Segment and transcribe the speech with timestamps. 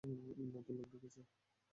[0.53, 1.21] নতুন লোক ঢুকেছে।